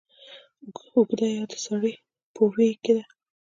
اوږده 0.93 1.27
يا 1.35 1.43
د 1.51 1.53
سړې 1.65 1.93
په 2.33 2.41
ویي 2.53 2.71
کې 2.83 2.91
ده 2.97 3.03